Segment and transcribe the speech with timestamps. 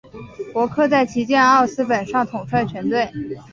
[0.51, 3.07] 伯克在旗舰奥斯本上统帅全队。